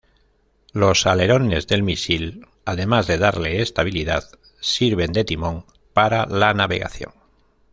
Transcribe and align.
Los 0.73 1.05
alerones 1.05 1.67
del 1.67 1.83
misil 1.83 2.47
además 2.65 3.05
de 3.05 3.19
darle 3.19 3.61
estabilidad 3.61 4.23
sirven 4.59 5.11
de 5.11 5.23
timón 5.25 5.63
para 5.93 6.25
la 6.25 6.55
navegación. 6.55 7.11